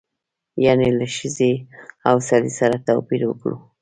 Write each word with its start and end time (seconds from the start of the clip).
یعنې 0.65 0.87
له 0.99 1.05
ښځې 1.15 1.53
او 2.09 2.15
سړي 2.29 2.51
سره 2.59 2.75
توپیر 2.87 3.21
وکړو. 3.27 3.55